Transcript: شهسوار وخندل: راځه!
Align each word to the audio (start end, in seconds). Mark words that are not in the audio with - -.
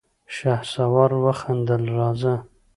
شهسوار 0.35 1.11
وخندل: 1.23 1.83
راځه! 1.97 2.33